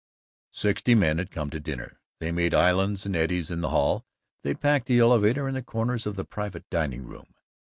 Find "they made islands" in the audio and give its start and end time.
2.19-3.05